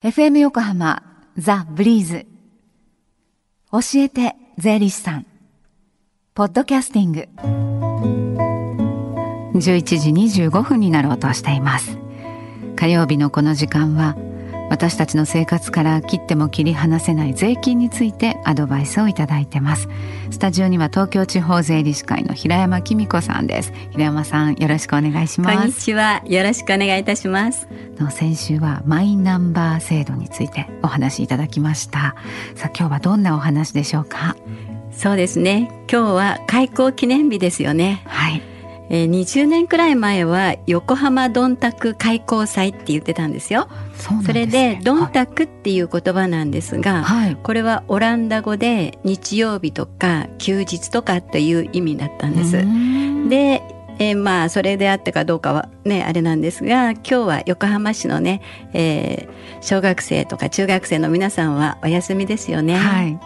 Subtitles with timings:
[0.00, 1.02] FM 横浜
[1.36, 2.26] ザ・ブリーズ。
[3.72, 5.26] 教えて税理士さん。
[6.34, 7.28] ポッドキャスティング。
[9.58, 10.10] 11時
[10.44, 11.98] 25分になろうとしています。
[12.76, 14.14] 火曜日のこの時間は
[14.70, 19.88] 私たちの生活から切っても切り離せない税金についてアドバイスをいただいてます。
[20.30, 23.72] スタジオには東京地方税理士会の平山紀美子さんです。
[23.90, 25.56] 平山さんよろしくお願いします。
[25.56, 26.22] こんにちは。
[26.26, 27.66] よろしくお願いいたします。
[28.10, 32.14] 先週はマイナンバー制度についてお話しいただきました。
[32.54, 34.36] さあ今日はどんなお話でしょうか？
[34.92, 35.70] そうですね。
[35.90, 38.02] 今日は開校記念日ですよね。
[38.04, 38.42] はい
[38.90, 43.68] えー、20年くらい前は横浜どんたく開校祭って言ってたんですよ。
[43.94, 52.52] そ、ね、れでどんたくっていう言葉なんですが、はい、これはオランダ語で日曜日とか休日とかという意味だったんです。
[53.28, 53.62] で
[54.00, 58.40] えー、まあそれであってかどうかはねあれなんですが今日は横浜市のね、
[58.72, 62.76] えー、小学生とか中学生の皆さんはお休みですよね。
[62.76, 63.18] はい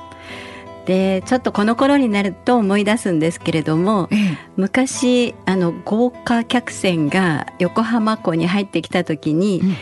[0.87, 9.77] でちょっとこの頃になると思い出すんですけれども、ええ、昔あの豪華客船が横浜港に入ってきた時に、うん、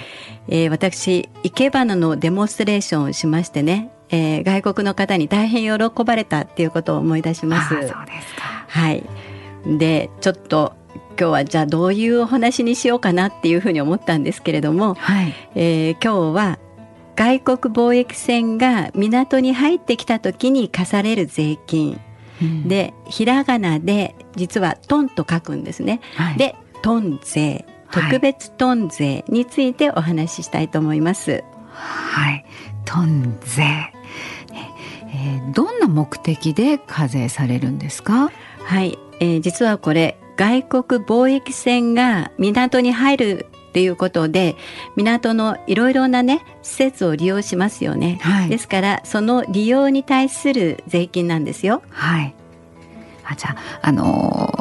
[0.49, 7.69] えー、私生け花のデモンストレーションをしましてね、えー、外国の方に大変喜ばれたっていうことを思い出します。
[7.71, 8.01] そうですか。
[8.69, 9.03] はい、
[9.67, 10.75] でちょっと
[11.19, 16.59] 今日はじゃあどういうお話にしようかなっていうふうに思ったんですけれども、はい、えー、今日は
[17.21, 22.01] 外国貿易船が港に入ってきた時に課される税金、
[22.41, 26.01] うん、でひらがなで実は「トン」と書くんですね。
[26.17, 31.45] はい、で「トン税」特別トン税についてお話ししたいと思います。
[31.75, 32.47] はい、
[32.87, 33.65] トン税、
[35.13, 38.31] えー、どんな目的で課税されるんですか？
[38.65, 44.57] はい、えー、実はこれ外国貿易船が港に入るっていうことで
[44.97, 51.83] 港のいろいろなね施設を利用しますよね、はい、ですからその利用に対する税金なんですよ。
[51.91, 52.35] はい。
[53.25, 54.60] あじゃあ、あの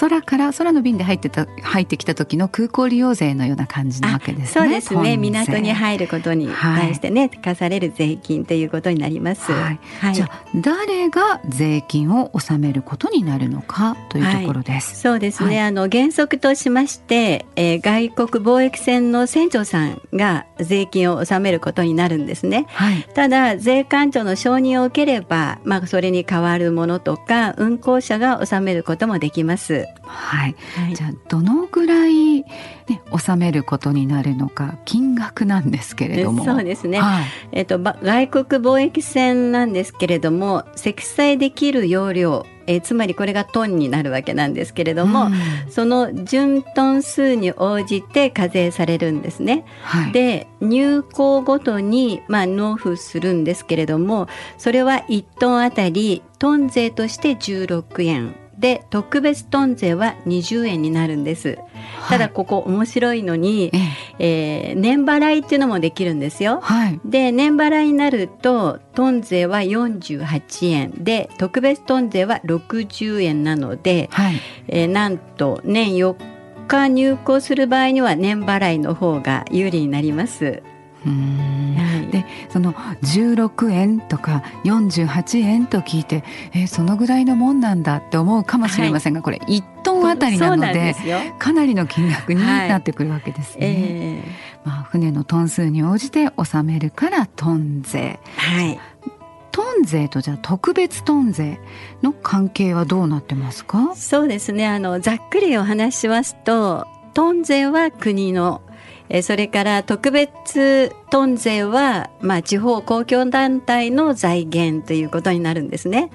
[0.00, 4.62] 空から空の便で入ってた入ってきた時の空港利用税のような感じなわけですね。
[4.62, 5.16] そうですね。
[5.16, 9.52] 港に入ることに対してね、はい、課される税金ということになります。
[9.52, 9.80] はい。
[10.00, 14.92] はい、じゃあ誰が税金を納めることになるのかというところです。
[14.92, 15.62] はい、そうですね。
[15.62, 22.66] あの原則としまして、えー、外国貿易船の船長さんが税金を納めることになるんですね。
[22.68, 29.63] はい、ただ税関庁の承認を受ければ、まあそれに代わるものとか運航者が納めることもできます。。
[30.02, 32.46] はい、はい、じゃあどのぐらい、ね、
[33.10, 36.44] 納めることになるのか金額なんですけれども。
[36.44, 49.64] そうですね、はい、えっと、外国貿易船なんですけれども積載できる容量えー、つまりこれがトンになるわけなんですけれども、うん、その純トン数に応じて課税されるんですね。
[49.82, 61.58] はい、で入港ごとに、まあ、納付するんですけれどもそれは1トンあたりトン税として16円で特別トン税は20円になるんです。
[62.08, 63.82] ただここ面白いのに、はい、
[64.18, 66.60] えー、年払いっていうのもできるんですよ。
[66.62, 76.16] はい、で年払いになるとトン税は48円で特別トン税は60円なので、はい、えー、なんと年4
[76.68, 80.62] 日入庫する場合には年払いの方が有利になります。
[81.10, 90.94] はい、でその16円とか48円と聞いてえそのぐらいのもんなんだって思うかもしれませんが、はい、これ1トンあたりなので
[91.38, 93.66] かなりの金額になってくるわけですね。
[93.66, 93.76] はい。
[93.76, 98.18] えー、まあ、船のトン数に応じて納めるからトン税。
[98.36, 98.80] はい。
[99.50, 101.60] トン税とじゃあ特別トン税
[102.02, 103.94] の関係はどうなってますか？
[103.94, 104.66] そうですね。
[104.66, 108.62] あのざっくりお話しますとトン税は国の
[109.08, 116.10] えそれから特別トン税は、まあ、地方公共団体の財源ということになるんですね。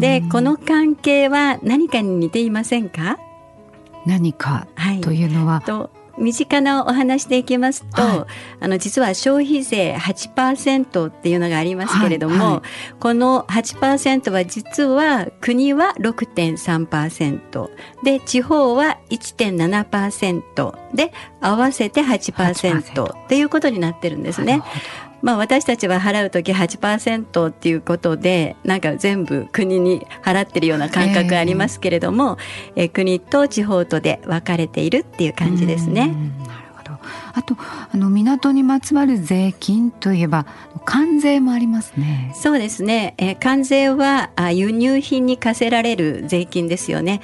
[0.00, 3.18] でこの関係は何かに似ていませんか？
[4.06, 4.66] 何か
[5.02, 8.24] というのは、はい、身近なお話でいきますと、はい、
[8.60, 12.52] あの実は消費税8%っていうのがありますけれども、はい。
[12.54, 17.70] はい、この8%は実は国は6.3%
[18.02, 24.62] で地方は1.7%で合わせて8%っていうことになってるんですね。
[25.22, 32.38] まあ、私たちは払う時8%っていうことでなんか全部国に払ってるような感覚ありますけれども、
[32.74, 36.08] えー、え国と地方とで分かれているっていう感じですね。
[36.08, 36.98] なるほど
[37.34, 40.46] あとあの港にまつわる税金といえば
[40.84, 42.32] 関税もありますね。
[42.34, 43.14] そうですね。
[43.18, 47.20] えー、関税はあ輸入品に課せられる税金ですよね。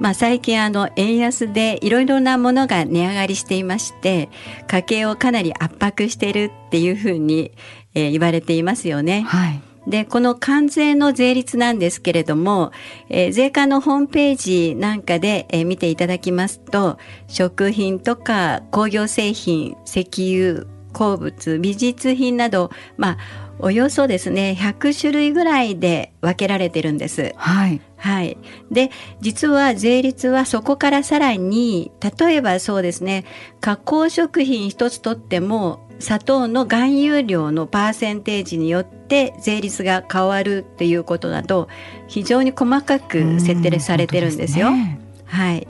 [0.00, 4.28] まあ、最近あの円安でいろいろなものが値上がりしていまして
[4.66, 7.52] 家計をかなり圧迫しているっていうふうに、
[7.94, 9.22] えー、言われていますよね。
[9.22, 12.72] はいで、この関税の税率なんですけれども、
[13.10, 16.98] えー、税関のホームページなんかで、えー、見ていただきますと、
[17.28, 23.18] 食品とか工業製品、石油、鉱物、美術品など、まあ、
[23.58, 27.32] およそですね、100種類ぐらいで分けられてるんです。
[27.36, 27.80] はい。
[27.96, 28.36] はい。
[28.70, 28.90] で、
[29.20, 33.24] 実は税率はそこからさらに、例えばそうですね、
[33.60, 41.68] 加工食品一つとっても、砂糖の含有量のパーセンテージによって税率が変わるっていうことなど
[42.08, 44.70] 非常に細かく設定されてるんですよ。
[45.34, 45.66] はい、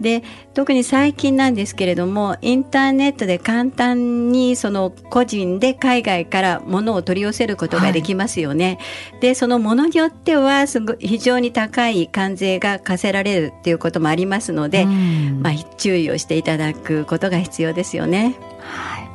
[0.00, 0.22] で
[0.54, 8.78] 特に最近なんですけれどもインターネットで簡単にその個人で海外から物を取り寄せることができますよね。
[9.10, 18.36] はい、でそのものによってはすご非常に高い関税が課せられるっていうこともありますので、まあ、注意をしていただくことが必要ですよね。
[18.60, 19.08] はい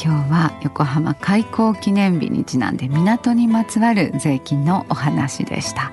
[0.00, 5.92] 今日は横浜開港記念日にちなんで港にまつわる税金のお話でした。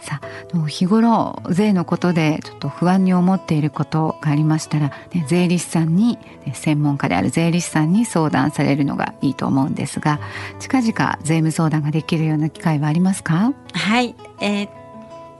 [0.00, 0.29] さあ
[0.66, 6.18] 日頃税のことでちょっと不安に思っていることがありましたら、ね、税理士さんに
[6.52, 10.18] 専門家である税理士さんに相談されるのがいいと思うんですが
[10.58, 13.52] 近々税務相談ができるような機会はありますか？
[13.72, 14.68] はい、えー、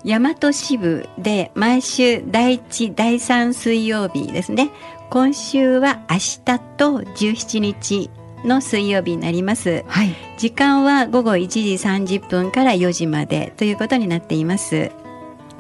[0.05, 4.71] 大和支部で毎週第1第3水曜日ですね。
[5.11, 6.41] 今週は明日
[6.77, 8.11] と17日
[8.45, 14.93] の水曜日になります、はい、時間は午後1時30分から4時までということになっています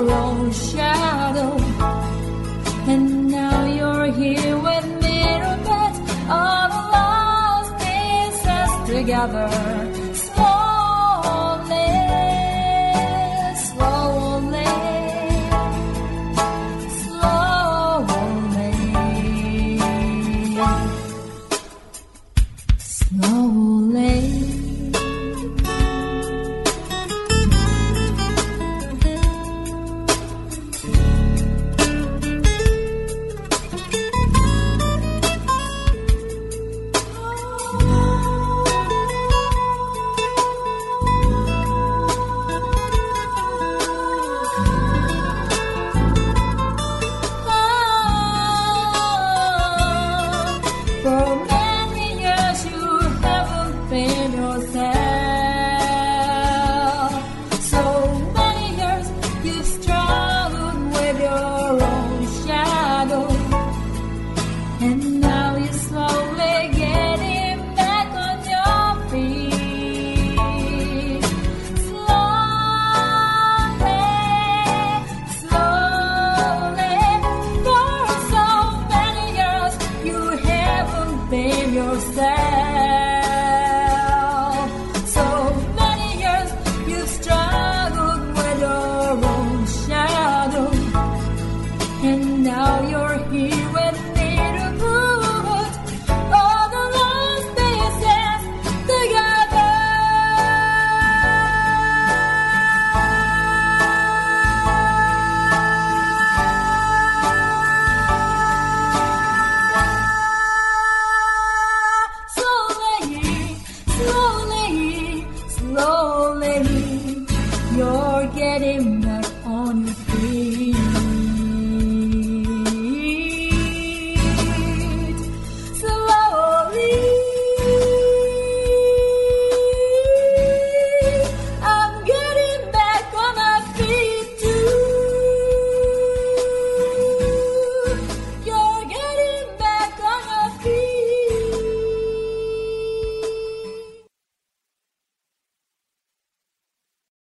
[0.00, 1.56] Your own shadow.
[2.86, 5.94] And now you're here with me Robert,
[6.30, 9.97] all the lost pieces together